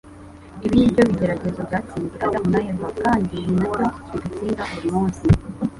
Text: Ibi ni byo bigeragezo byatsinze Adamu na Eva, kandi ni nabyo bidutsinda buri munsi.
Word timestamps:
Ibi 0.65 0.75
ni 0.79 0.91
byo 0.91 1.01
bigeragezo 1.09 1.59
byatsinze 1.69 2.15
Adamu 2.25 2.47
na 2.53 2.59
Eva, 2.71 2.87
kandi 3.03 3.35
ni 3.45 3.53
nabyo 3.61 4.11
bidutsinda 4.11 4.61
buri 4.73 4.89
munsi. 4.95 5.23